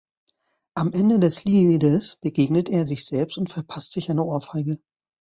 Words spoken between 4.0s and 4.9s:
eine Ohrfeige.